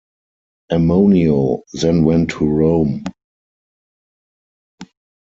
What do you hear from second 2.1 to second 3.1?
to Rome.